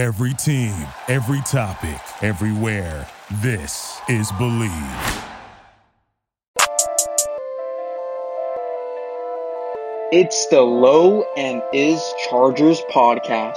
[0.00, 0.72] Every team,
[1.08, 3.06] every topic, everywhere.
[3.42, 5.24] This is Bleav.
[10.10, 13.56] It's the Low and Is Chargers podcast.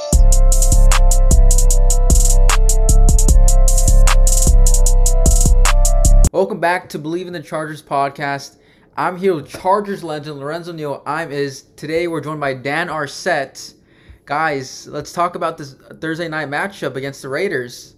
[6.33, 8.57] Welcome back to Bleav in the Chargers podcast.
[8.97, 11.03] I'm here with Chargers legend Lorenzo Neal.
[11.05, 13.75] I'm is today we're joined by Dan Arcette.
[14.26, 17.95] Guys, let's talk about this Thursday night matchup against the Raiders.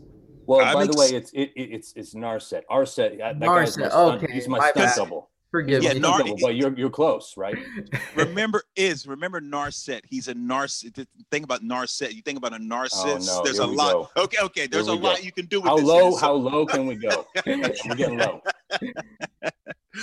[0.47, 2.61] Well, I'm by ex- the way, it's it, it, it's it's Narset.
[2.69, 3.17] Arset.
[3.19, 4.95] That guy's Narset, my stunt, okay, He's my, my stunt bad.
[4.95, 5.29] double.
[5.51, 5.99] Forgive Yeah, me.
[5.99, 7.55] Nar- double, but you're you're close, right?
[8.15, 10.01] remember is remember Narset.
[10.09, 10.93] He's a narc.
[10.95, 12.13] the Thing about Narset.
[12.13, 13.27] You think about a narcissist.
[13.29, 13.91] Oh, no, There's here a we lot.
[14.15, 14.23] go.
[14.23, 14.67] Okay, okay.
[14.67, 15.85] There's a we lot you can do with How this.
[15.85, 16.09] low?
[16.11, 16.19] here.
[16.19, 17.25] How low can we go?
[17.45, 18.41] We're getting low.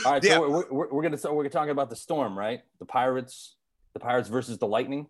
[0.07, 0.37] All right, Yeah.
[0.37, 1.35] so we're, we're, we're gonna start.
[1.35, 2.61] We're talking about the storm, right?
[2.79, 3.57] The Pirates,
[3.93, 5.07] the Pirates versus the Lightning.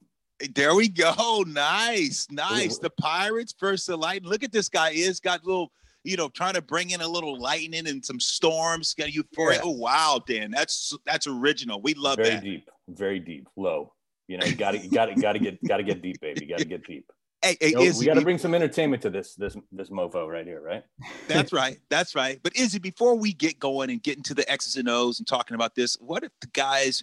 [0.55, 1.45] There we go.
[1.47, 2.79] Nice, nice.
[2.79, 4.31] The Pirates versus the Lightning.
[4.31, 4.91] Look at this guy.
[4.91, 5.73] Is got little,
[6.05, 8.95] you know, trying to bring in a little lightning and some storms.
[8.95, 9.61] Got you for it.
[9.63, 10.51] Oh wow, Dan.
[10.51, 11.81] That's that's original.
[11.83, 12.45] We love very that.
[12.45, 13.93] deep, very deep, low.
[14.29, 16.21] You know, you got to you got to got to get got to get deep,
[16.21, 16.43] baby.
[16.43, 17.11] You got to get deep.
[17.45, 19.91] Hey, hey, You know, Izzy, we got to bring some entertainment to this this this
[19.91, 20.85] mofo right here, right?
[21.27, 21.77] That's right.
[21.91, 22.39] That's right.
[22.41, 25.57] But Izzy, before we get going and get into the X's and O's and talking
[25.57, 27.03] about this, what if the guys,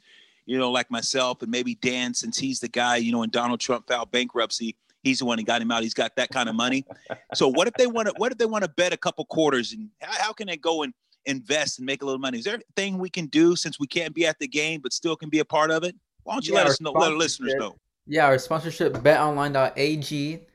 [0.50, 3.60] you know, like myself and maybe Dan, since he's the guy, you know, when Donald
[3.60, 5.84] Trump filed bankruptcy, he's the one that got him out.
[5.84, 6.88] He's got that kind of money.
[7.36, 8.16] so what if they want to?
[8.18, 9.74] What if they want to bet a couple quarters?
[9.74, 10.92] And how, how can they go and
[11.28, 12.40] invest and make a little money?
[12.40, 15.16] Is there anything we can do since we can't be at the game but still
[15.16, 15.96] can be a part of it?
[16.24, 16.94] Why don't you Yeah, let us know?
[16.94, 17.76] Let our listeners know.
[18.08, 20.48] Yeah, our sponsorship betonline.ag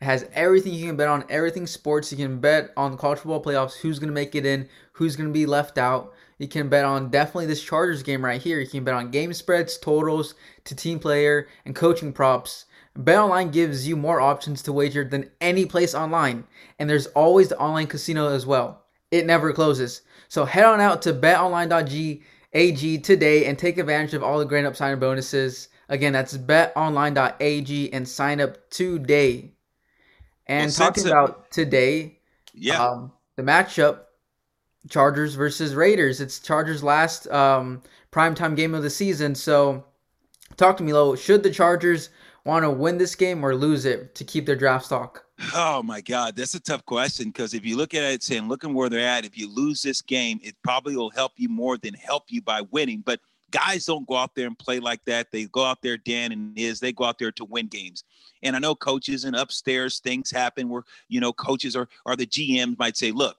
[0.00, 2.12] has everything you can bet on, everything sports.
[2.12, 5.16] You can bet on the college football playoffs, who's going to make it in, who's
[5.16, 6.14] going to be left out.
[6.42, 8.58] You can bet on definitely this Chargers game right here.
[8.58, 12.64] You can bet on game spreads, totals, to team player, and coaching props.
[12.98, 16.42] BetOnline gives you more options to wager than any place online,
[16.80, 18.86] and there's always the online casino as well.
[19.12, 20.02] It never closes.
[20.26, 24.68] So head on out to betonline.ag today and take advantage of all the grand great
[24.68, 25.68] upside bonuses.
[25.88, 29.52] Again, that's betonline.ag and sign up today.
[30.48, 32.18] And Well, talking about today,
[32.52, 32.84] Yeah.
[32.84, 34.00] um, the matchup
[34.88, 36.20] Chargers versus Raiders.
[36.20, 39.34] It's Chargers' last um, primetime game of the season.
[39.34, 39.84] So,
[40.56, 41.14] talk to me, Lo.
[41.14, 42.10] Should the Chargers
[42.44, 45.24] want to win this game or lose it to keep their draft stock?
[45.54, 48.74] Oh my God, that's a tough question because if you look at it saying, looking
[48.74, 51.94] where they're at, if you lose this game, it probably will help you more than
[51.94, 53.02] help you by winning.
[53.04, 53.20] But
[53.50, 55.32] guys don't go out there and play like that.
[55.32, 58.04] They go out there, Dan and is they go out there to win games.
[58.42, 62.26] And I know coaches and upstairs things happen where you know coaches or or the
[62.26, 63.36] GMs might say, look.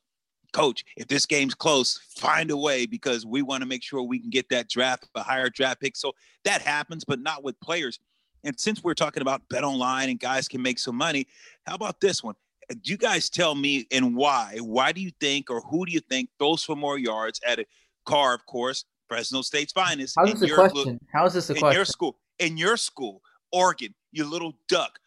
[0.54, 4.20] Coach, if this game's close, find a way because we want to make sure we
[4.20, 5.96] can get that draft, a higher draft pick.
[5.98, 6.14] So
[6.46, 8.00] that happens, but not with players.
[8.46, 11.28] And since we're talking about bet online and guys can make some money,
[11.66, 12.36] how about this one?
[12.70, 14.58] Do you guys tell me and why?
[14.62, 17.66] Why do you think, or who do you think throws for more yards at a
[18.06, 20.16] car, of course, Fresno State's finest?
[20.18, 21.00] How's in this a your- question?
[21.12, 21.76] How is this a in question?
[21.76, 23.22] your school, in your school,
[23.52, 25.00] Oregon, you little duck,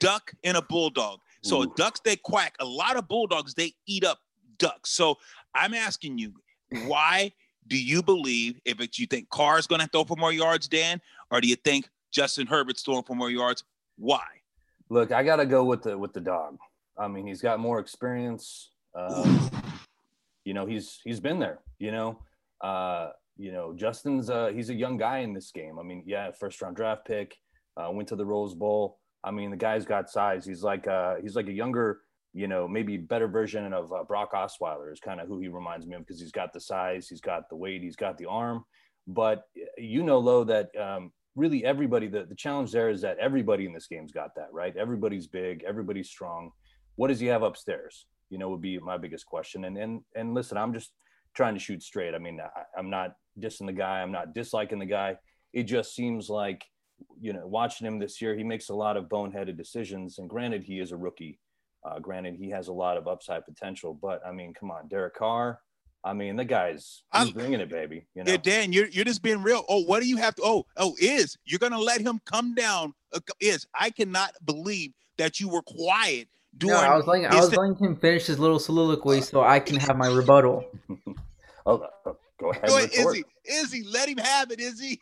[0.00, 1.20] duck and a bulldog.
[1.42, 1.72] So Ooh.
[1.76, 2.56] ducks they quack.
[2.60, 4.18] A lot of bulldogs they eat up
[4.58, 4.90] ducks.
[4.90, 5.18] So
[5.54, 6.32] I'm asking you,
[6.86, 7.32] why
[7.66, 11.00] do you believe if you think Carr's going to throw for more yards, Dan,
[11.30, 13.64] or do you think Justin Herbert's throwing for more yards?
[13.96, 14.24] Why?
[14.90, 16.58] Look, I gotta go with the with the dog.
[16.98, 18.70] I mean, he's got more experience.
[18.94, 19.50] Um,
[20.44, 21.58] you know, he's he's been there.
[21.78, 22.18] You know,
[22.60, 25.78] uh, you know, Justin's uh, he's a young guy in this game.
[25.78, 27.36] I mean, yeah, first round draft pick,
[27.76, 28.98] uh, went to the Rose Bowl.
[29.24, 30.44] I mean, the guy's got size.
[30.44, 32.02] He's like uh, he's like a younger,
[32.34, 35.86] you know, maybe better version of uh, Brock Osweiler is kind of who he reminds
[35.86, 38.64] me of because he's got the size, he's got the weight, he's got the arm.
[39.06, 39.44] But
[39.78, 43.72] you know, Low, that um, really everybody the, the challenge there is that everybody in
[43.72, 44.76] this game's got that right?
[44.76, 46.50] Everybody's big everybody's strong.
[46.96, 48.06] What does he have upstairs?
[48.30, 49.64] You know would be my biggest question.
[49.64, 50.92] And and and listen i'm just
[51.34, 52.14] trying to shoot straight.
[52.14, 54.00] I mean I, i'm not dissing the guy.
[54.02, 55.18] I'm not disliking the guy.
[55.52, 56.64] It just seems like
[57.20, 60.18] you know watching him this year he makes a lot of boneheaded decisions.
[60.18, 61.38] And granted he is a rookie
[61.84, 65.14] uh, granted he has a lot of upside potential but i mean come on derek
[65.14, 65.60] carr
[66.02, 69.04] i mean the guy's he's I'm- bringing it baby you know Yeah, Dan, you're you're
[69.04, 69.64] just being real.
[69.68, 70.42] Oh, what do you have to?
[70.44, 72.92] Oh, oh, is you're gonna let him come down?
[73.12, 76.76] Uh, is I cannot believe that you were quiet during.
[76.76, 79.60] No, I was letting I his was letting him finish his little soliloquy so I
[79.60, 80.64] can have my rebuttal.
[81.66, 81.76] oh,
[82.06, 83.16] uh, go ahead Go ahead, retort.
[83.16, 83.24] Izzy.
[83.80, 85.00] Izzy, let him have it, Izzy.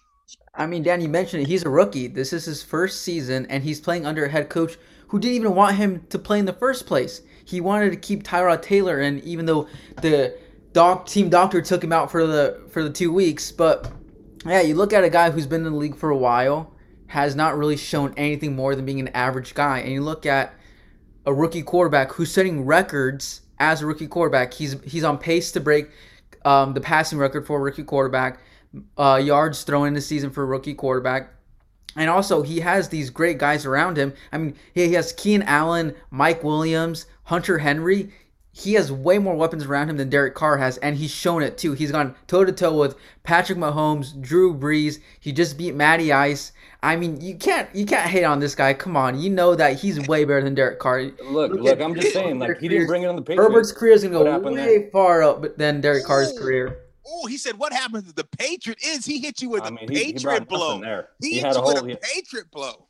[0.55, 1.49] I mean, Dan, you mentioned it.
[1.49, 2.07] He's a rookie.
[2.07, 4.79] This is his first season, and he's playing under a head coach
[5.13, 7.21] who didn't even want him to play in the first place.
[7.45, 9.69] He wanted to keep Tyrod Taylor, and even though
[10.01, 10.35] the
[10.73, 13.93] doc team doctor took him out for the for the two weeks, but
[14.47, 16.73] yeah, you look at a guy who's been in the league for a while,
[17.09, 20.55] has not really shown anything more than being an average guy, and you look at
[21.27, 24.55] a rookie quarterback who's setting records as a rookie quarterback.
[24.55, 25.91] He's he's on pace to break
[26.47, 28.41] um, the passing record for a rookie quarterback,
[28.97, 31.35] uh, yards thrown in the season for a rookie quarterback.
[31.97, 34.15] And also, he has these great guys around him.
[34.33, 38.11] I mean, he has Keenan Allen, Mike Williams, Hunter Henry.
[38.55, 41.57] He has way more weapons around him than Derek Carr has, and he's shown it
[41.57, 41.73] too.
[41.73, 45.01] He's gone toe to toe with Patrick Mahomes, Drew Brees.
[45.21, 46.53] He just beat Matty Ice.
[46.83, 48.75] I mean, you can't you can't hate on this guy.
[48.75, 51.03] Come on, you know that he's way better than Derek Carr.
[51.03, 53.49] Look, look, look I'm just saying, like he didn't bring it on the Patriots.
[53.49, 54.91] Herbert's career is gonna go way there?
[54.91, 56.83] far up than Derek Carr's career.
[57.07, 59.91] Oh, he said, "What happened to the Patriot is he hit you with I mean,
[59.91, 60.81] a he, Patriot he blow?
[60.81, 61.09] There.
[61.21, 62.87] He, he hit you whole, with a Patriot blow."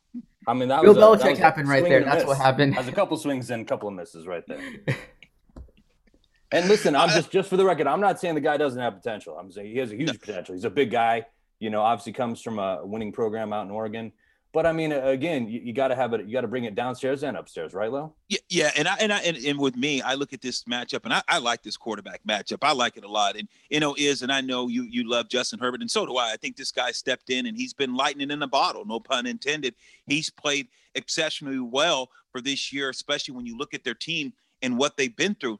[0.47, 2.03] I mean, that Bill was Belichick happened right there.
[2.03, 2.75] That's what happened.
[2.75, 4.59] Has a couple swings and a couple of misses right there.
[6.51, 8.79] and listen, I'm uh, just just for the record, I'm not saying the guy doesn't
[8.79, 9.37] have potential.
[9.37, 10.53] I'm saying he has a huge potential.
[10.53, 11.25] He's a big guy.
[11.59, 14.11] You know, obviously comes from a winning program out in Oregon.
[14.53, 16.27] But I mean, again, you, you got to have it.
[16.27, 18.13] You got to bring it downstairs and upstairs, right, Lo?
[18.29, 18.71] Yeah, yeah.
[18.77, 21.23] And I and I and, and with me, I look at this matchup, and I,
[21.27, 22.59] I, like this quarterback matchup.
[22.61, 23.35] I like it a lot.
[23.35, 26.17] And you know, is and I know you you love Justin Herbert, and so do
[26.17, 26.33] I.
[26.33, 29.25] I think this guy stepped in and he's been lightning in the bottle, no pun
[29.25, 29.73] intended.
[30.05, 34.77] He's played exceptionally well for this year, especially when you look at their team and
[34.77, 35.59] what they've been through.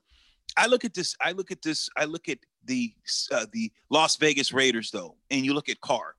[0.56, 1.16] I look at this.
[1.20, 1.90] I look at this.
[1.98, 2.94] I look at the
[3.32, 6.14] uh, the Las Vegas Raiders though, and you look at Carr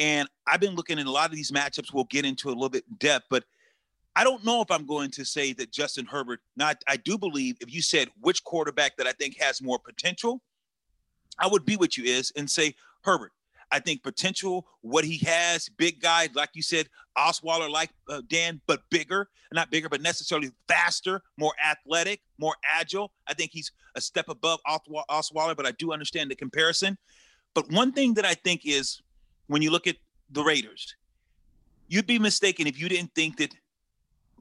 [0.00, 1.92] and I've been looking at a lot of these matchups.
[1.92, 3.44] We'll get into a little bit in depth, but
[4.16, 6.40] I don't know if I'm going to say that Justin Herbert.
[6.56, 10.40] Not, I do believe if you said which quarterback that I think has more potential,
[11.38, 12.74] I would be with you is and say
[13.04, 13.32] Herbert.
[13.70, 18.60] I think potential, what he has, big guy, like you said, Osweiler, like uh, Dan,
[18.66, 23.12] but bigger, not bigger, but necessarily faster, more athletic, more agile.
[23.28, 26.98] I think he's a step above Osweiler, but I do understand the comparison.
[27.54, 29.02] But one thing that I think is
[29.50, 29.96] when you look at
[30.30, 30.94] the Raiders,
[31.88, 33.52] you'd be mistaken if you didn't think that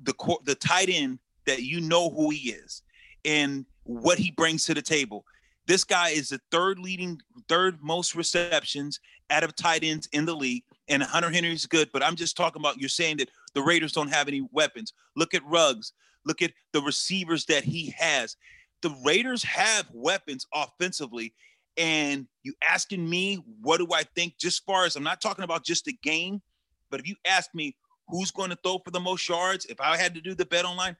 [0.03, 0.13] the
[0.45, 1.17] the tight end
[1.47, 2.83] that you know who he is
[3.25, 5.25] and what he brings to the table.
[5.65, 8.99] This guy is the third leading, third most receptions
[9.31, 10.63] out of tight ends in the league.
[10.89, 13.93] And Hunter Henry is good, but I'm just talking about you're saying that the Raiders
[13.93, 14.93] don't have any weapons.
[15.15, 15.93] Look at Ruggs.
[16.23, 18.37] Look at the receivers that he has.
[18.83, 21.33] The Raiders have weapons offensively,
[21.77, 25.63] and you asking me what do I think just far as I'm not talking about
[25.63, 26.41] just the game,
[26.89, 27.75] but if you ask me
[28.07, 30.65] who's going to throw for the most yards, if I had to do the bet
[30.65, 30.97] online,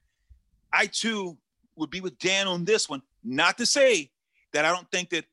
[0.72, 1.36] I too
[1.76, 3.02] would be with Dan on this one.
[3.24, 4.10] Not to say
[4.52, 5.24] that I don't think that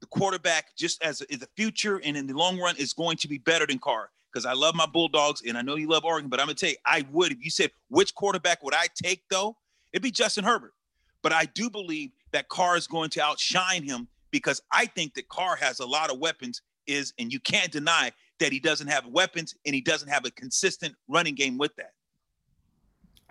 [0.00, 3.28] the quarterback, just as in the future and in the long run, is going to
[3.28, 4.10] be better than Carr.
[4.32, 6.68] Because I love my Bulldogs and I know you love Oregon, but I'm gonna tell
[6.68, 9.56] you, I would if you said which quarterback would I take though,
[9.92, 10.74] it'd be Justin Herbert.
[11.22, 14.06] But I do believe that Carr is going to outshine him
[14.38, 16.62] because I think that Carr has a lot of weapons.
[16.86, 20.30] Is and you can't deny that he doesn't have weapons and he doesn't have a
[20.30, 21.92] consistent running game with that.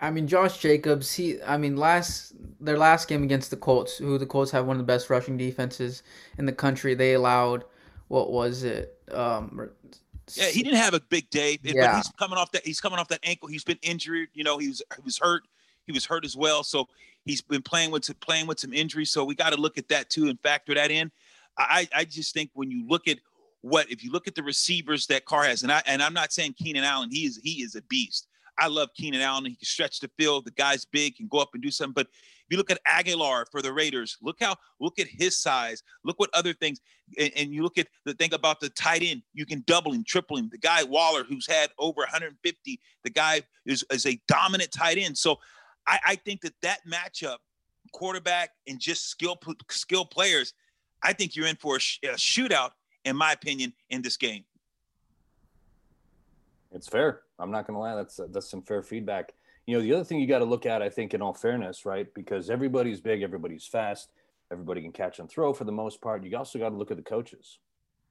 [0.00, 1.12] I mean, Josh Jacobs.
[1.12, 4.76] He, I mean, last their last game against the Colts, who the Colts have one
[4.76, 6.04] of the best rushing defenses
[6.38, 6.94] in the country.
[6.94, 7.64] They allowed
[8.08, 8.98] what was it?
[9.12, 9.70] Um,
[10.34, 11.96] yeah, he didn't have a big day, yeah.
[11.96, 12.66] he's coming off that.
[12.66, 13.48] He's coming off that ankle.
[13.48, 14.28] He's been injured.
[14.34, 15.42] You know, he was he was hurt.
[15.84, 16.62] He was hurt as well.
[16.64, 16.86] So
[17.28, 20.08] He's been playing with playing with some injuries, so we got to look at that
[20.08, 21.12] too and factor that in.
[21.58, 23.18] I I just think when you look at
[23.60, 26.32] what if you look at the receivers that Carr has, and I and I'm not
[26.32, 28.28] saying Keenan Allen, he is he is a beast.
[28.58, 29.44] I love Keenan Allen.
[29.44, 30.46] He can stretch the field.
[30.46, 31.92] The guy's big, can go up and do something.
[31.92, 35.82] But if you look at Agholor for the Raiders, look how look at his size.
[36.04, 36.80] Look what other things,
[37.18, 39.22] and, and you look at the thing about the tight end.
[39.34, 40.48] You can double him, triple him.
[40.50, 45.18] The guy Waller, who's had over 150, the guy is, is a dominant tight end.
[45.18, 45.38] So
[45.88, 47.38] I, I think that that matchup,
[47.92, 49.40] quarterback and just skill
[49.70, 50.52] skill players,
[51.02, 52.72] I think you're in for a, sh- a shootout,
[53.04, 54.44] in my opinion, in this game.
[56.70, 57.22] It's fair.
[57.38, 57.94] I'm not going to lie.
[57.94, 59.32] That's that's some fair feedback.
[59.66, 61.86] You know, the other thing you got to look at, I think, in all fairness,
[61.86, 62.06] right?
[62.14, 64.10] Because everybody's big, everybody's fast,
[64.52, 66.24] everybody can catch and throw for the most part.
[66.24, 67.58] You also got to look at the coaches,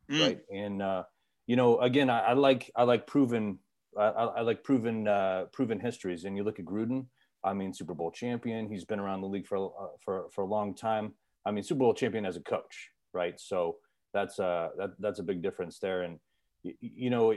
[0.10, 0.22] mm.
[0.22, 0.40] right?
[0.52, 1.04] And uh,
[1.46, 3.60] you know, again, I, I like I like proven
[3.96, 6.26] I, I like proven uh, proven histories.
[6.26, 7.06] And you look at Gruden.
[7.48, 8.70] I mean, Super Bowl champion.
[8.70, 11.14] He's been around the league for uh, for for a long time.
[11.46, 13.40] I mean, Super Bowl champion as a coach, right?
[13.40, 13.78] So
[14.14, 16.04] that's uh that that's a big difference there.
[16.04, 16.20] And
[16.64, 17.34] you, you know,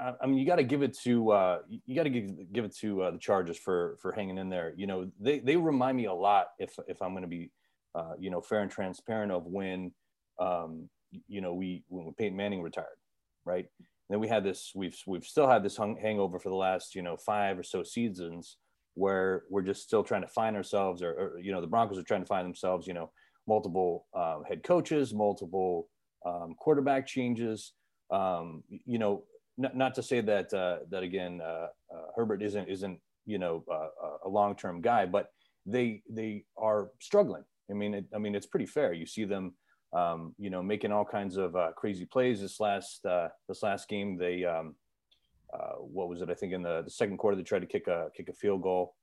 [0.00, 2.64] I, I, mean, you got to give it to uh, you got to give give
[2.64, 4.72] it to uh, the Chargers for for hanging in there.
[4.76, 7.50] You know, they they remind me a lot if if I'm going to be
[7.94, 9.92] uh, you know fair and transparent of when
[10.38, 10.88] um,
[11.28, 12.98] you know we when Peyton Manning retired,
[13.44, 13.66] right?
[13.78, 16.94] And then we had this we've we've still had this hung, hangover for the last
[16.94, 18.56] you know five or so seasons
[18.98, 22.02] where we're just still trying to find ourselves or, or you know the broncos are
[22.02, 23.10] trying to find themselves you know
[23.46, 25.88] multiple uh, head coaches multiple
[26.26, 27.72] um, quarterback changes
[28.10, 29.24] um, you know
[29.56, 33.62] not, not to say that uh, that again uh, uh, herbert isn't isn't you know
[33.70, 33.88] uh,
[34.24, 35.28] a long term guy, but
[35.66, 37.44] they they are struggling.
[37.70, 38.92] I mean, it, I mean it's pretty fair.
[38.92, 39.54] You see them,
[39.92, 42.40] um, you know, making all kinds of uh, crazy plays.
[42.40, 44.74] This last uh, this last game, they um,
[45.52, 46.30] uh, what was it?
[46.30, 48.62] I think in the, the second quarter they tried to kick a kick a field
[48.62, 48.94] goal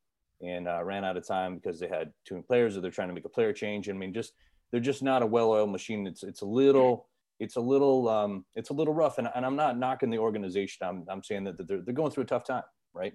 [0.42, 3.14] and uh, ran out of time because they had two players or they're trying to
[3.14, 3.90] make a player change.
[3.90, 4.34] I mean, just
[4.72, 6.06] they're just not a well-oiled machine.
[6.08, 7.08] It's it's a little
[7.40, 10.88] it's a little um, it's a little rough, and, and I'm not knocking the organization.
[10.88, 13.14] I'm I'm saying that they're they're going through a tough time, right?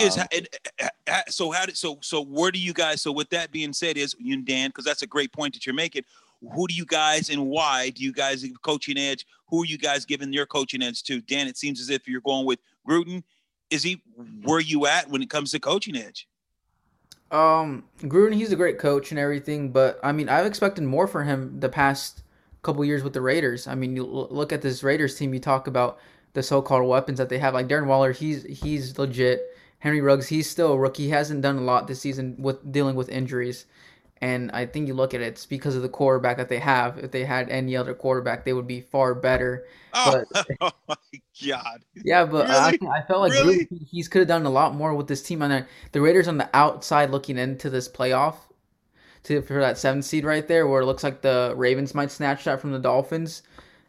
[0.00, 0.26] is um,
[1.28, 4.14] so how did so so where do you guys so with that being said is
[4.18, 6.02] you and Dan because that's a great point that you're making
[6.54, 9.26] who do you guys and why do you guys give coaching edge?
[9.48, 11.20] Who are you guys giving your coaching edge to?
[11.20, 13.22] Dan it seems as if you're going with Gruden.
[13.70, 14.02] Is he
[14.44, 16.28] where you at when it comes to coaching edge?
[17.30, 21.24] Um Gruden he's a great coach and everything but I mean I've expected more for
[21.24, 22.22] him the past
[22.62, 23.66] couple years with the Raiders.
[23.66, 25.98] I mean you look at this Raiders team you talk about
[26.34, 27.54] the so-called weapons that they have.
[27.54, 29.42] Like Darren Waller he's he's legit.
[29.78, 31.04] Henry Ruggs, he's still a rookie.
[31.04, 33.66] He hasn't done a lot this season with dealing with injuries.
[34.22, 36.98] And I think you look at it, it's because of the quarterback that they have.
[36.98, 39.66] If they had any other quarterback, they would be far better.
[39.92, 40.96] Oh, but, oh my
[41.46, 41.82] God.
[41.94, 42.88] Yeah, but really?
[42.88, 43.68] I, I, felt like really?
[43.90, 45.42] he's could have done a lot more with this team.
[45.42, 48.36] And the Raiders on the outside looking into this playoff
[49.24, 52.44] to for that seventh seed right there, where it looks like the Ravens might snatch
[52.44, 53.42] that from the Dolphins.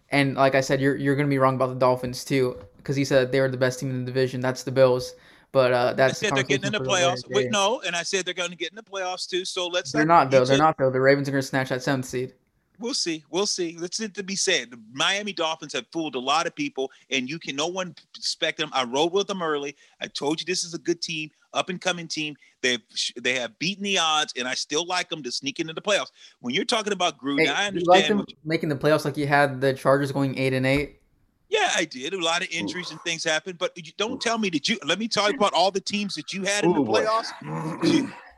[0.09, 3.05] And like I said, you're you're gonna be wrong about the Dolphins too, because he
[3.05, 4.41] said they were the best team in the division.
[4.41, 5.13] That's the Bills.
[5.57, 7.27] But uh, that's I said they're getting in the playoffs.
[7.31, 9.43] Wait, no, and I said they're going to get in the playoffs too.
[9.43, 9.91] So let's.
[9.91, 10.45] They're not though.
[10.45, 10.91] They're not though.
[10.91, 12.33] The Ravens are going to snatch that seventh seed.
[12.77, 13.25] We'll see.
[13.31, 13.75] We'll see.
[13.75, 14.69] That's it to be said.
[14.69, 18.59] The Miami Dolphins have fooled a lot of people, and you can no one expect
[18.59, 18.69] them.
[18.71, 19.75] I rode with them early.
[19.99, 22.35] I told you this is a good team, up and coming team.
[22.61, 22.83] They've
[23.19, 26.11] they have beaten the odds, and I still like them to sneak into the playoffs.
[26.39, 28.09] When you're talking about Gruden, hey, I understand.
[28.09, 31.01] You like them making the playoffs like you had the Chargers going eight and eight.
[31.49, 32.13] Yeah, I did.
[32.13, 34.77] A lot of injuries and things happened, but you don't tell me that you.
[34.85, 37.27] Let me talk about all the teams that you had in the playoffs.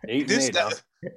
[0.07, 0.51] eight this,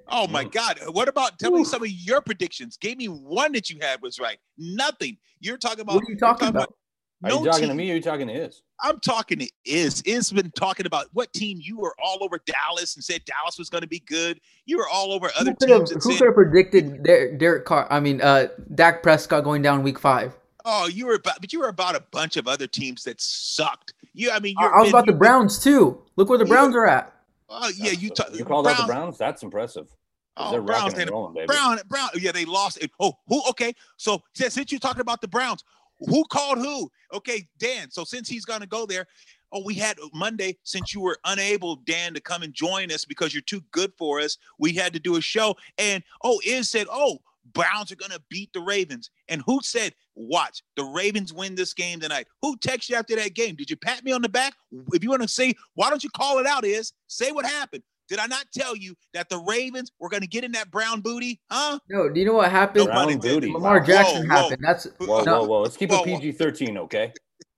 [0.08, 0.80] oh my God!
[0.90, 1.38] What about?
[1.38, 1.58] Tell Ooh.
[1.58, 2.76] me some of your predictions.
[2.76, 4.38] Give me one that you had was right.
[4.56, 5.18] Nothing.
[5.40, 5.96] You're talking about.
[5.96, 6.64] What are you talking, about?
[6.64, 6.75] about?
[7.22, 7.68] No are you talking team.
[7.68, 8.62] to me or are you talking to Is?
[8.80, 10.02] I'm talking to Is.
[10.02, 13.70] Is been talking about what team you were all over Dallas and said Dallas was
[13.70, 14.40] going to be good.
[14.66, 15.90] You were all over other who teams.
[15.90, 17.87] Who could have predicted Derek Carr?
[17.90, 20.37] I mean, uh, Dak Prescott going down week five.
[20.64, 23.95] Oh, you were about, but you were about a bunch of other teams that sucked.
[24.14, 26.00] You, I mean, I was about the Browns too.
[26.16, 27.12] Look where the Browns are at.
[27.49, 29.19] Oh yeah, you ta- you called Brown, out the Browns.
[29.19, 29.88] That's impressive.
[30.37, 31.47] Oh, they're Browns and rolling, baby.
[31.47, 32.09] Brown, Brown.
[32.14, 32.83] Yeah, they lost.
[32.83, 32.90] It.
[32.99, 33.42] Oh, who?
[33.50, 35.64] Okay, so since you're talking about the Browns,
[35.99, 36.90] who called who?
[37.12, 37.90] Okay, Dan.
[37.90, 39.07] So since he's gonna go there,
[39.52, 40.57] oh, we had Monday.
[40.62, 44.21] Since you were unable, Dan, to come and join us because you're too good for
[44.21, 45.57] us, we had to do a show.
[45.78, 47.19] And oh, Is said, oh,
[47.52, 49.11] Browns are going to beat the Ravens.
[49.28, 52.26] And who said, watch, the Ravens win this game tonight?
[52.40, 53.56] Who texted you after that game?
[53.56, 54.54] Did you pat me on the back?
[54.92, 57.82] If you want to say, why don't you call it out, is say what happened.
[58.08, 61.00] Did I not tell you that the Ravens were going to get in that brown
[61.00, 61.40] booty?
[61.50, 61.78] Huh?
[61.88, 62.11] No.
[62.11, 62.87] Do you know what happened?
[62.87, 63.50] Brown booty.
[63.50, 64.62] Lamar Jackson whoa, happened.
[64.62, 65.40] That's whoa, no.
[65.40, 65.62] whoa, whoa.
[65.62, 67.12] Let's keep it PG thirteen, okay?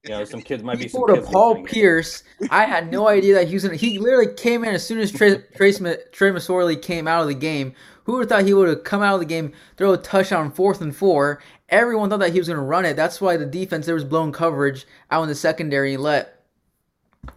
[0.05, 1.26] You know, some kids might be some kids.
[1.29, 2.23] Paul Pierce.
[2.50, 3.76] I had no idea that he was gonna.
[3.76, 7.35] He literally came in as soon as Trey, Trey, Trey McSorley came out of the
[7.35, 7.75] game.
[8.05, 10.51] Who would have thought he would have come out of the game, throw a touchdown
[10.53, 11.43] fourth and four?
[11.71, 12.95] Everyone thought that he was going to run it.
[12.97, 16.41] That's why the defense there was blown coverage out in the secondary and let.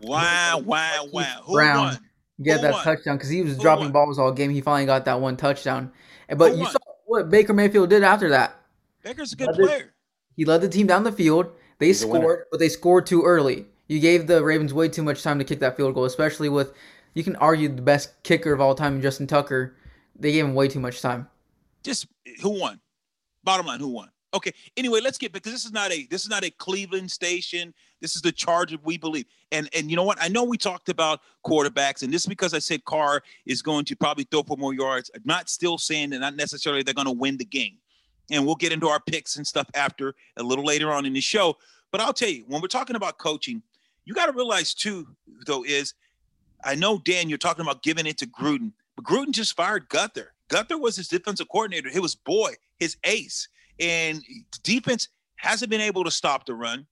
[0.02, 1.42] Wow, wow, wow.
[1.46, 1.98] Who Brown won?
[2.44, 2.84] get Who that won?
[2.84, 3.92] touchdown because he was Who dropping won?
[3.94, 4.52] balls all game.
[4.52, 5.92] He finally got that one touchdown.
[6.36, 6.72] But Who you won?
[6.72, 8.56] saw what Baker Mayfield did after that.
[9.04, 9.94] Baker's a good player.
[10.36, 11.48] he led the team down the field.
[11.80, 13.66] They He's scored, but they scored too early.
[13.88, 16.74] You gave the Ravens way too much time to kick that field goal, especially with
[17.14, 19.74] you can argue the best kicker of all time, Justin Tucker
[20.20, 21.28] they gave him way too much time.
[21.84, 22.08] Just
[22.42, 22.80] who won?
[23.44, 24.10] Bottom line, who won?
[24.34, 24.52] Okay.
[24.76, 27.74] Anyway, let's get because this is not a this is not a Cleveland station.
[28.02, 29.26] This is the charge of we believe.
[29.52, 30.18] And and you know what?
[30.22, 33.86] I know we talked about quarterbacks, and this is because I said Carr is going
[33.86, 35.10] to probably throw for more yards.
[35.16, 37.78] I'm not still saying that not necessarily they're going to win the game.
[38.30, 41.22] And we'll get into our picks and stuff after a little later on in the
[41.22, 41.56] show.
[41.92, 43.64] But I'll tell you, when we're talking about coaching,
[44.04, 45.08] you got to realize too,
[45.46, 45.94] though, is
[46.66, 48.74] I know Dan, you're talking about giving it to Gruden.
[49.04, 50.28] Gruden just fired Guenther.
[50.50, 51.90] Guenther was his defensive coordinator.
[51.90, 53.48] He was boy, his ace.
[53.80, 54.24] And
[54.64, 56.88] defense hasn't been able to stop the run.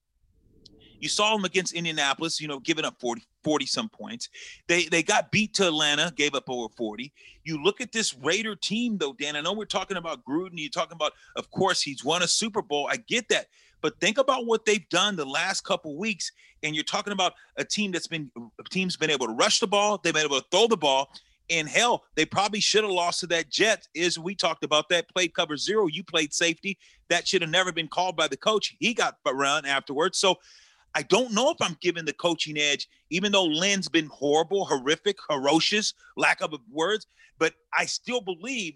[0.99, 4.29] You saw him against Indianapolis, you know, giving up 40, 40 some points.
[4.67, 7.13] They they got beat to Atlanta, gave up over 40.
[7.43, 9.35] You look at this Raider team, though, Dan.
[9.35, 10.53] I know we're talking about Gruden.
[10.53, 12.87] You're talking about, of course, he's won a Super Bowl.
[12.89, 13.47] I get that.
[13.81, 16.31] But think about what they've done the last couple weeks.
[16.63, 19.67] And you're talking about a team that's been a team's been able to rush the
[19.67, 21.11] ball, they've been able to throw the ball,
[21.49, 23.87] and hell, they probably should have lost to that Jet.
[23.93, 25.87] Is we talked about that played cover zero.
[25.87, 26.77] You played safety.
[27.09, 28.75] That should have never been called by the coach.
[28.79, 30.17] He got run afterwards.
[30.17, 30.37] So
[30.95, 35.17] I don't know if I'm giving the coaching edge, even though Lynn's been horrible, horrific,
[35.29, 37.05] ferocious, lack of words.
[37.37, 38.75] But I still believe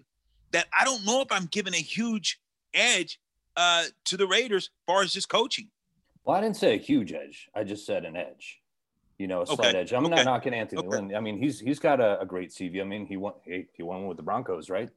[0.52, 2.40] that I don't know if I'm giving a huge
[2.74, 3.20] edge
[3.56, 5.70] uh, to the Raiders as far as just coaching.
[6.26, 7.48] Well, I didn't say a huge edge.
[7.56, 8.59] I just said an edge.
[9.20, 9.80] You know, a slight Okay.
[9.80, 9.94] edge.
[9.94, 10.16] I'm Okay.
[10.16, 10.88] not knocking Anthony Okay.
[10.88, 11.16] Lynn.
[11.16, 12.82] I mean, he's he's got a, a great CV.
[12.82, 14.90] I mean, he won he, he won with the Broncos, right?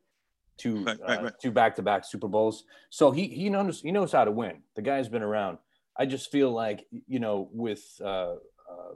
[0.59, 1.33] Two Right, right, uh, right.
[1.41, 2.64] two back to back Super Bowls.
[2.91, 4.62] So he he knows he knows how to win.
[4.76, 5.59] The guy's been around.
[5.99, 8.35] I just feel like you know with uh,
[8.71, 8.95] uh,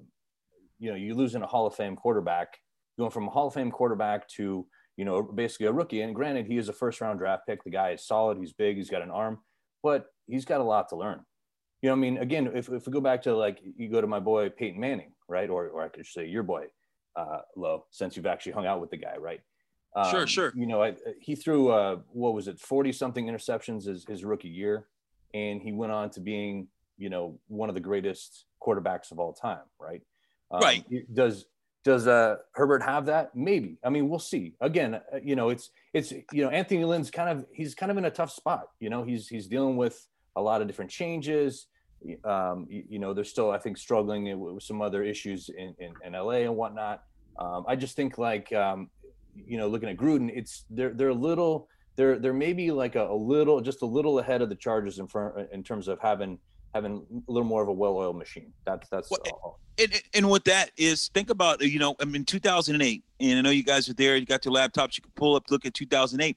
[0.78, 2.58] you know you losing a Hall of Fame quarterback,
[2.96, 4.64] going from a Hall of Fame quarterback to
[4.96, 6.02] you know basically a rookie.
[6.02, 7.64] And granted, he is a first round draft pick.
[7.64, 8.38] The guy is solid.
[8.38, 8.76] He's big.
[8.76, 9.40] He's got an arm,
[9.82, 11.24] but he's got a lot to learn.
[11.82, 14.06] You know, I mean, again, if, if we go back to like you go to
[14.06, 16.66] my boy Peyton Manning, right, or or I could say your boy,
[17.16, 19.40] uh, Low, since you've actually hung out with the guy, right?
[20.10, 20.52] Sure, sure.
[20.54, 24.48] You know, I, he threw uh, what was it, forty something interceptions his, his rookie
[24.48, 24.88] year,
[25.32, 26.68] and he went on to being
[26.98, 30.02] you know one of the greatest quarterbacks of all time, right?
[30.50, 30.84] Um, Right.
[31.14, 31.46] Does
[31.82, 33.34] does uh, Herbert have that?
[33.36, 33.78] Maybe.
[33.84, 34.54] I mean, we'll see.
[34.60, 37.96] Again, uh, you know, it's it's you know Anthony Lynn's kind of he's kind of
[37.96, 38.68] in a tough spot.
[38.80, 41.68] You know, he's he's dealing with a lot of different changes.
[42.24, 45.92] Um, you, you know, they're still I think struggling with some other issues in in,
[46.04, 47.02] in LA and whatnot.
[47.38, 48.90] Um, I just think like um,
[49.34, 53.06] you know, looking at Gruden, it's they're they're a little they're they're maybe like a,
[53.06, 56.38] a little just a little ahead of the Chargers in front in terms of having
[56.74, 58.52] having a little more of a well-oiled machine.
[58.66, 59.60] That's that's Well, all.
[59.78, 63.50] and, and- with that is think about you know I mean 2008 and I know
[63.50, 66.36] you guys are there you got your laptops you can pull up look at 2008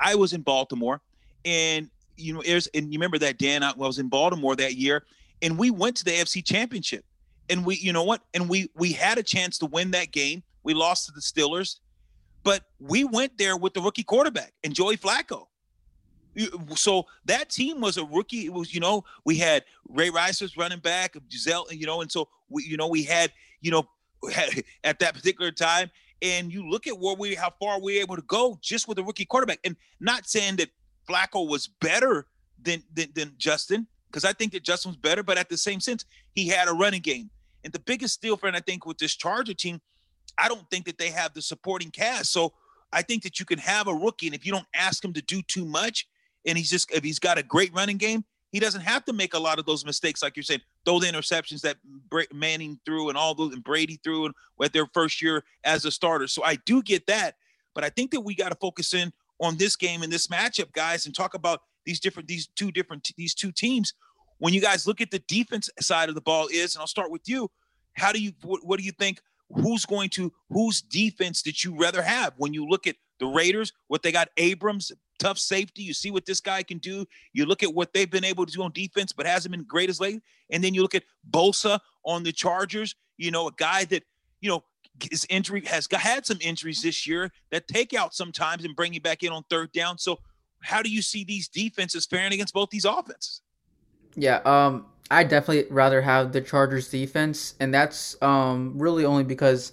[0.00, 1.00] I was in Baltimore
[1.44, 1.88] and
[2.18, 5.04] you know there's and you remember that Dan I was in Baltimore that year
[5.42, 7.04] and we went to the AFC championship
[7.48, 10.42] and we you know what and we we had a chance to win that game
[10.62, 11.76] we lost to the Steelers
[12.44, 15.46] but we went there with the rookie quarterback and Joey Flacco
[16.74, 18.46] so that team was a rookie.
[18.46, 22.10] It was, you know, we had Ray Rice was running back, Giselle, you know, and
[22.10, 23.88] so we, you know, we had, you know,
[24.84, 25.90] at that particular time.
[26.20, 28.98] And you look at where we, how far we were able to go just with
[28.98, 29.60] a rookie quarterback.
[29.64, 30.70] And not saying that
[31.08, 32.26] Flacco was better
[32.60, 35.80] than than, than Justin, because I think that Justin was better, but at the same
[35.80, 37.30] sense, he had a running game.
[37.64, 39.80] And the biggest deal for, and I think with this Charger team,
[40.38, 42.32] I don't think that they have the supporting cast.
[42.32, 42.52] So
[42.92, 45.22] I think that you can have a rookie, and if you don't ask him to
[45.22, 46.06] do too much,
[46.46, 49.34] and he's just if he's got a great running game, he doesn't have to make
[49.34, 51.76] a lot of those mistakes, like you're saying, throw the interceptions that
[52.32, 55.90] Manning threw and all those and Brady threw and with their first year as a
[55.90, 56.26] starter.
[56.26, 57.36] So I do get that,
[57.74, 60.72] but I think that we got to focus in on this game and this matchup,
[60.72, 63.94] guys, and talk about these different these two different these two teams.
[64.38, 67.10] When you guys look at the defense side of the ball, is and I'll start
[67.10, 67.50] with you.
[67.94, 69.20] How do you what, what do you think?
[69.50, 73.72] Who's going to whose defense did you rather have when you look at the Raiders?
[73.88, 75.82] What they got, Abrams, tough safety.
[75.82, 77.06] You see what this guy can do.
[77.32, 79.90] You look at what they've been able to do on defense, but hasn't been great
[79.90, 80.22] as late.
[80.50, 82.94] And then you look at Bosa on the Chargers.
[83.16, 84.04] You know, a guy that
[84.40, 84.62] you know
[85.00, 89.00] his injury has had some injuries this year that take out sometimes and bring you
[89.00, 89.98] back in on third down.
[89.98, 90.18] So,
[90.60, 93.42] how do you see these defenses faring against both these offenses?
[94.16, 99.72] Yeah, um, I definitely rather have the Chargers defense, and that's um really only because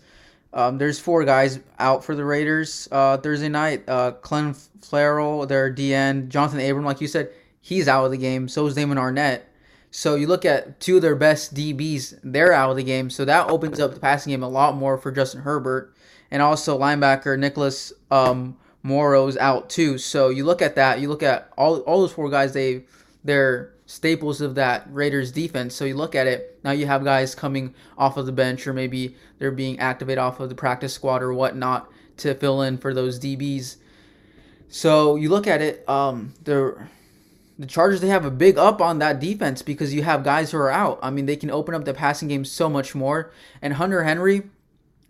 [0.54, 3.84] um there's four guys out for the Raiders uh Thursday night.
[3.88, 7.30] Uh, Clelin Ferrell, their DN, Jonathan Abram, like you said,
[7.62, 8.48] he's out of the game.
[8.48, 9.42] So is Damon Arnette.
[9.96, 13.10] So you look at two of their best DBs, they're out of the game.
[13.10, 15.96] So that opens up the passing game a lot more for Justin Herbert,
[16.30, 19.98] and also linebacker Nicholas um Morrow's out too.
[19.98, 22.84] So you look at that, you look at all all those four guys, they
[23.24, 25.74] they're staples of that Raiders defense.
[25.74, 28.74] So you look at it, now you have guys coming off of the bench or
[28.74, 32.94] maybe they're being activated off of the practice squad or whatnot to fill in for
[32.94, 33.78] those DBs.
[34.68, 36.86] So you look at it, um, the
[37.58, 40.58] the Chargers they have a big up on that defense because you have guys who
[40.58, 41.00] are out.
[41.02, 43.32] I mean, they can open up the passing game so much more.
[43.62, 44.44] And Hunter Henry,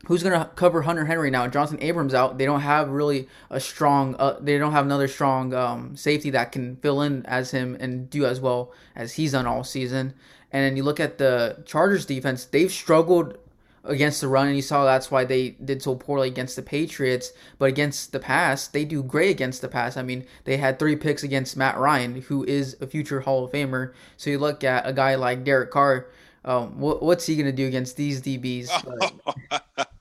[0.06, 1.44] who's gonna cover Hunter Henry now?
[1.44, 2.38] And Jonathan Abrams out.
[2.38, 4.16] They don't have really a strong.
[4.16, 8.10] Uh, they don't have another strong um, safety that can fill in as him and
[8.10, 10.14] do as well as he's done all season.
[10.52, 12.46] And then you look at the Chargers defense.
[12.46, 13.38] They've struggled
[13.86, 17.34] against the run, and you saw that's why they did so poorly against the Patriots.
[17.58, 19.98] But against the pass, they do great against the pass.
[19.98, 23.52] I mean, they had three picks against Matt Ryan, who is a future Hall of
[23.52, 23.94] Famer.
[24.18, 26.08] So you look at a guy like Derek Carr.
[26.44, 28.70] Um, what, what's he gonna do against these DBs?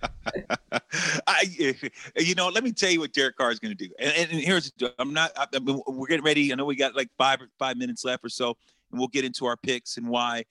[1.27, 1.75] I,
[2.16, 3.92] you know, let me tell you what Derek Carr is going to do.
[3.99, 6.53] And, and, here's, I'm not, I, we're getting ready.
[6.53, 8.57] I know we got like five five minutes left or so,
[8.90, 10.44] and we'll get into our picks and why.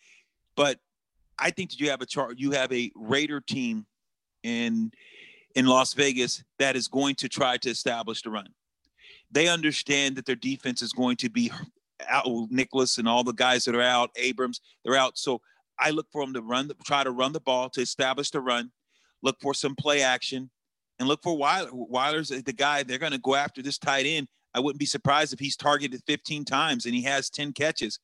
[0.55, 0.79] But
[1.39, 2.39] I think that you have a chart.
[2.39, 3.85] You have a Raider team
[4.43, 4.91] in
[5.55, 8.49] in Las Vegas that is going to try to establish the run.
[9.31, 11.51] They understand that their defense is going to be
[12.07, 12.25] out.
[12.49, 15.17] Nicholas and all the guys that are out, Abrams, they're out.
[15.17, 15.41] So
[15.79, 18.71] I look for them to run, try to run the ball to establish the run,
[19.21, 20.49] look for some play action,
[20.99, 21.69] and look for Waller.
[21.71, 24.27] Waller's the guy they're going to go after this tight end.
[24.53, 27.99] I wouldn't be surprised if he's targeted 15 times and he has 10 catches.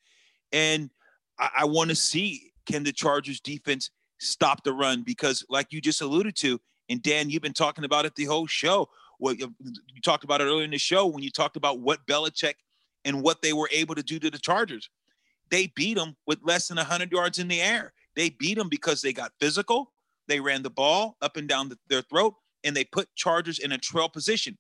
[0.52, 0.90] And
[1.38, 5.82] I, I want to see can the Chargers defense stop the run because, like you
[5.82, 8.90] just alluded to, and Dan, you've been talking about it the whole show.
[9.20, 9.52] Well, you
[10.04, 12.56] talked about it earlier in the show when you talked about what Belichick
[13.06, 14.90] and what they were able to do to the Chargers.
[15.50, 17.94] They beat them with less than 100 yards in the air.
[18.16, 19.92] They beat them because they got physical.
[20.28, 23.72] They ran the ball up and down the, their throat, and they put Chargers in
[23.72, 24.58] a trail position.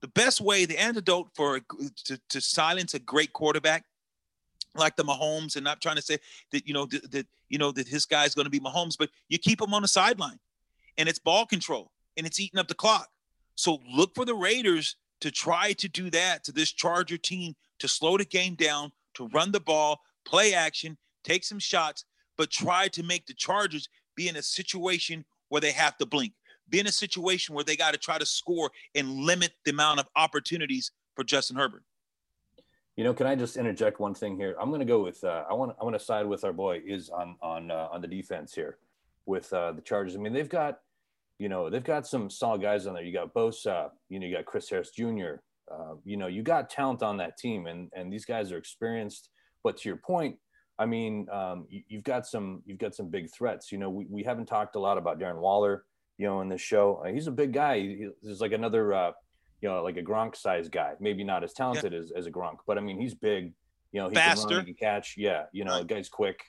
[0.00, 1.60] The best way, the antidote for
[2.04, 3.84] to, to silence a great quarterback
[4.74, 6.18] like the Mahomes, and not trying to say
[6.50, 9.10] that you know that, that you know that his guy's going to be Mahomes, but
[9.28, 10.38] you keep him on the sideline,
[10.98, 13.08] and it's ball control, and it's eating up the clock.
[13.54, 17.88] So look for the Raiders to try to do that to this Charger team to
[17.88, 22.04] slow the game down, to run the ball, play action, take some shots,
[22.36, 26.32] but try to make the Chargers be in a situation where they have to blink,
[26.68, 30.00] be in a situation where they got to try to score and limit the amount
[30.00, 31.82] of opportunities for Justin Herbert.
[32.96, 34.54] You know, can I just interject one thing here?
[34.60, 36.82] I'm going to go with uh, I want I want to side with our boy
[36.84, 38.78] is on on uh, on the defense here
[39.24, 40.14] with uh, the Chargers.
[40.14, 40.80] I mean, they've got
[41.38, 43.02] you know they've got some solid guys on there.
[43.02, 45.36] You got Bosa, you know, you got Chris Harris Jr.
[45.72, 49.30] Uh, you know, you got talent on that team, and and these guys are experienced.
[49.64, 50.36] But to your point,
[50.78, 53.72] I mean, um, you, have got some you've got some big threats.
[53.72, 55.84] You know, we, we haven't talked a lot about Darren Waller.
[56.18, 57.78] You know, in this show, uh, he's a big guy.
[57.78, 59.12] He, he's like another uh,
[59.62, 60.92] you know, like a Gronk size guy.
[61.00, 62.00] Maybe not as talented yeah.
[62.00, 63.52] as, as a Gronk, but I mean, he's big.
[63.92, 65.14] You know, he faster, can, run, he can catch.
[65.16, 65.86] Yeah, you know, right.
[65.86, 66.42] the guy's quick.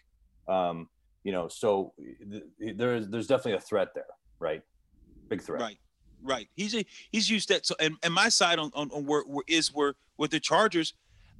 [0.47, 0.89] Um,
[1.23, 1.93] you know, so
[2.29, 4.05] th- there's there's definitely a threat there,
[4.39, 4.61] right?
[5.29, 5.61] Big threat.
[5.61, 5.77] Right,
[6.21, 6.49] right.
[6.55, 7.65] He's a, he's used that.
[7.65, 10.93] So, and, and my side on on, on where, where is where with the Chargers,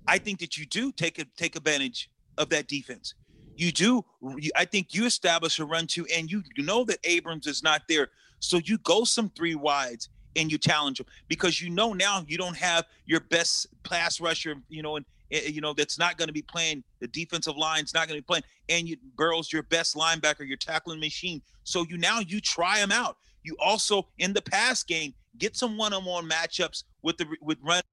[0.07, 3.15] I think that you do take a, take advantage of that defense.
[3.55, 4.05] You do.
[4.37, 7.63] You, I think you establish a run to, and you, you know that Abrams is
[7.63, 8.09] not there,
[8.39, 12.37] so you go some three wides and you challenge them because you know now you
[12.37, 16.27] don't have your best pass rusher, you know, and eh, you know that's not going
[16.27, 16.83] to be playing.
[16.99, 20.57] The defensive line's not going to be playing, and you Burrow's your best linebacker, your
[20.57, 21.41] tackling machine.
[21.63, 23.17] So you now you try them out.
[23.43, 27.83] You also in the pass game get some one-on-one matchups with the with running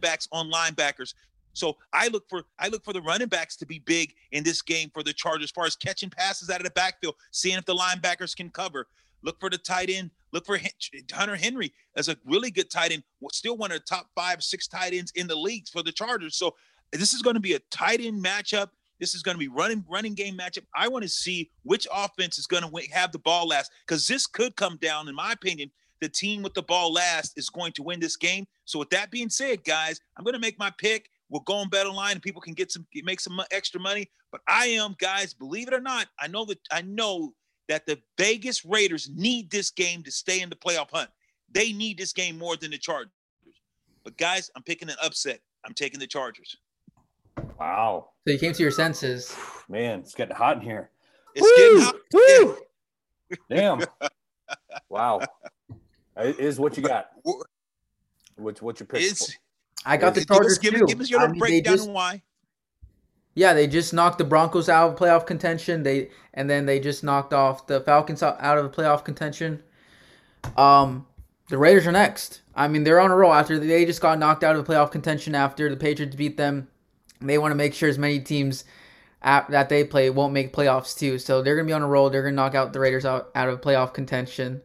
[0.00, 1.14] backs on linebackers.
[1.52, 4.62] So I look for I look for the running backs to be big in this
[4.62, 7.64] game for the Chargers as far as catching passes out of the backfield, seeing if
[7.64, 8.86] the linebackers can cover.
[9.22, 10.10] Look for the tight end.
[10.32, 10.58] Look for
[11.12, 13.02] Hunter Henry as a really good tight end.
[13.32, 16.36] Still one of the top five, six tight ends in the league for the Chargers.
[16.36, 16.54] So
[16.92, 18.68] this is going to be a tight end matchup.
[18.98, 20.64] This is going to be running running game matchup.
[20.76, 24.26] I want to see which offense is going to have the ball last because this
[24.26, 25.70] could come down, in my opinion.
[26.00, 28.46] The team with the ball last is going to win this game.
[28.64, 31.10] So with that being said, guys, I'm going to make my pick.
[31.28, 34.10] We'll go on BetOnline and people can get some make some extra money.
[34.32, 37.34] But I am, guys, believe it or not, I know that I know
[37.70, 41.08] that the Vegas Raiders need this game to stay in the playoff hunt.
[41.52, 43.12] They need this game more than the Chargers.
[44.02, 45.40] But guys, I'm picking an upset.
[45.64, 46.56] I'm taking the Chargers.
[47.60, 48.08] Wow.
[48.26, 49.36] So you came to your senses.
[49.68, 50.90] Man, it's getting hot in here.
[51.36, 51.54] It's Woo!
[51.56, 51.94] getting hot.
[52.12, 53.38] Woo!
[53.48, 53.82] Damn.
[54.88, 55.20] wow.
[56.16, 57.10] Uh, is what you got.
[58.36, 59.12] What's what your pick?
[59.86, 60.86] I got the Chargers give, too.
[60.86, 62.20] Give us your I mean, breakdown just, why.
[63.34, 65.82] Yeah, they just knocked the Broncos out of playoff contention.
[65.82, 69.62] They and then they just knocked off the Falcons out of the playoff contention.
[70.56, 71.06] Um,
[71.48, 72.40] the Raiders are next.
[72.54, 74.90] I mean, they're on a roll after they just got knocked out of the playoff
[74.90, 76.68] contention after the Patriots beat them.
[77.20, 78.64] They want to make sure as many teams
[79.22, 81.18] that they play won't make playoffs too.
[81.18, 82.10] So they're gonna be on a roll.
[82.10, 84.62] They're gonna knock out the Raiders out out of playoff contention.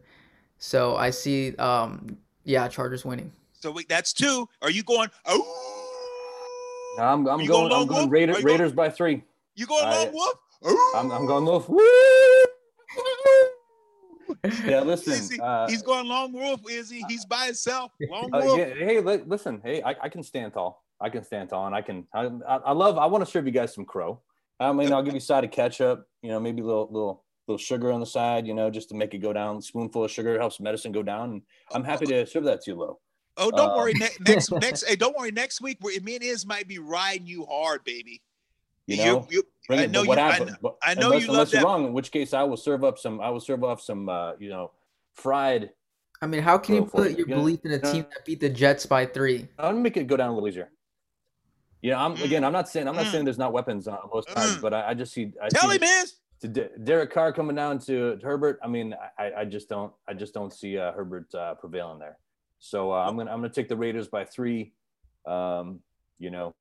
[0.58, 3.32] So I see, um, yeah, Chargers winning.
[3.52, 4.48] So wait, that's two.
[4.62, 5.10] Are you going?
[5.26, 5.75] Oh.
[6.98, 7.72] I'm, I'm going.
[7.72, 9.22] I'm going Raider, Raiders going, by three.
[9.54, 10.34] You going I, Lone Wolf?
[10.94, 11.68] I'm, I'm going Wolf.
[14.64, 15.36] yeah, listen.
[15.36, 16.60] He, uh, he's going Long Wolf.
[16.68, 17.04] Is he?
[17.08, 17.92] He's by himself.
[18.10, 18.58] Long uh, Wolf.
[18.58, 19.60] Yeah, hey, listen.
[19.64, 20.82] Hey, I, I, can stand tall.
[21.00, 22.06] I can stand tall, and I can.
[22.14, 22.98] I, I love.
[22.98, 24.20] I want to serve you guys some crow.
[24.58, 26.06] I mean, I'll give you a side of ketchup.
[26.22, 28.46] You know, maybe a little little little sugar on the side.
[28.46, 29.60] You know, just to make it go down.
[29.60, 31.30] Spoonful of sugar helps medicine go down.
[31.30, 32.98] And I'm happy to serve that to you, low.
[33.36, 33.92] Oh, don't uh, worry.
[33.94, 35.30] Ne- next, next, hey, don't worry.
[35.30, 38.22] Next week, me and Iz might be riding you hard, baby.
[38.86, 40.12] You know, you, you, I know you.
[40.12, 40.48] I,
[40.82, 41.66] I, know unless, you unless you're that.
[41.66, 43.20] wrong, in which case I will serve up some.
[43.20, 44.08] I will serve off some.
[44.08, 44.70] Uh, you know,
[45.14, 45.70] fried.
[46.22, 48.86] I mean, how can you put your belief in a team that beat the Jets
[48.86, 49.48] by three?
[49.58, 50.70] I'm gonna make it go down a little easier.
[51.82, 52.24] Yeah, I'm mm.
[52.24, 52.44] again.
[52.44, 53.10] I'm not saying I'm not mm.
[53.10, 54.62] saying there's not weapons on both sides, mm.
[54.62, 55.32] but I, I, just see.
[55.42, 56.06] I Tell see him, man.
[56.40, 58.58] To D- Derek Carr coming down to, to Herbert.
[58.62, 59.92] I mean, I, I just don't.
[60.08, 62.18] I just don't see uh, Herbert uh, prevailing there.
[62.66, 64.72] So uh, I'm gonna I'm gonna take the Raiders by three.
[65.24, 65.80] Um,
[66.18, 66.54] you know,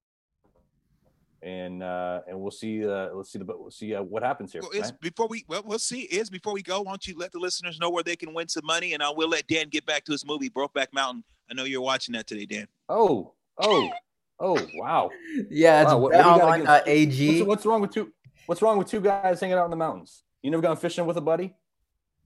[1.41, 2.85] and uh, and we'll see.
[2.85, 4.61] Uh, let's see the we'll see uh, what happens here.
[4.61, 4.91] Well, right?
[5.01, 6.81] before we well we'll see is before we go.
[6.81, 9.09] Why don't you let the listeners know where they can win some money, and I
[9.09, 11.23] will let Dan get back to his movie Brokeback Mountain.
[11.49, 12.67] I know you're watching that today, Dan.
[12.87, 13.89] Oh, oh,
[14.39, 14.67] oh!
[14.75, 15.09] Wow.
[15.49, 17.37] Yeah, it's Wow, what- what do you gotta give- betonline.ag.
[17.39, 18.13] What's, what's wrong with two?
[18.45, 20.23] What's wrong with two guys hanging out in the mountains?
[20.43, 21.55] You never gone fishing with a buddy?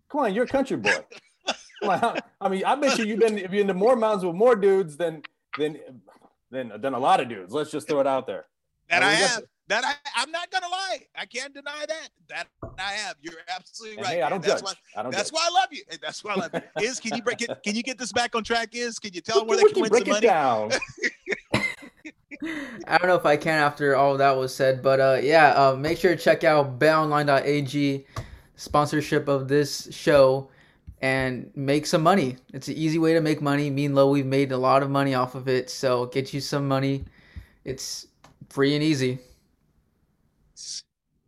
[0.09, 0.91] Come on, you're a country boy.
[1.81, 4.35] Come I mean, I bet you you've been if you've been to more mountains with
[4.35, 5.23] more dudes than
[5.57, 5.77] than
[6.51, 7.53] than than a lot of dudes.
[7.53, 8.45] Let's just throw it out there.
[8.89, 9.43] That I we got have.
[9.67, 11.05] That I I'm not gonna lie.
[11.17, 12.09] I can't deny that.
[12.27, 12.47] That
[12.79, 13.15] I have.
[13.21, 14.15] You're absolutely And right.
[14.15, 14.63] hey, I don't that's judge.
[14.63, 15.33] why I don't that's judge.
[15.39, 15.83] why I love you.
[15.89, 16.61] Hey, That's why I love you.
[16.79, 17.51] Is can you break it?
[17.63, 18.69] Can you get this back on track?
[18.73, 20.27] Is can you tell them where they can Wiki, win break some it money?
[20.27, 20.71] down.
[22.87, 25.75] I don't know if I can after all that was said, but uh, yeah, uh,
[25.75, 28.05] make sure to check out betonline.ag
[28.55, 30.49] sponsorship of this show
[31.01, 32.37] and make some money.
[32.53, 33.69] It's an easy way to make money.
[33.69, 36.41] Me and Lo, we've made a lot of money off of it, so get you
[36.41, 37.05] some money.
[37.65, 38.07] It's
[38.49, 39.19] free and easy.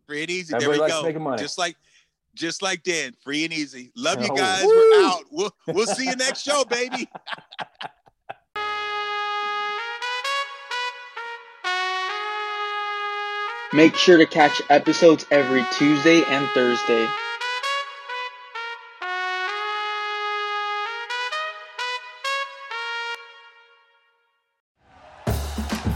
[0.06, 0.54] Free and easy.
[0.54, 1.02] Everybody there we likes go.
[1.06, 1.42] making money.
[1.42, 1.76] Just like
[2.34, 3.12] just like Dan.
[3.22, 3.92] Free and easy.
[3.96, 4.64] Love you Oh, guys.
[4.64, 4.68] woo.
[4.70, 5.22] We're out.
[5.30, 7.08] We'll we'll see you next show, baby.
[13.72, 17.08] Make sure to catch episodes every Tuesday and Thursday.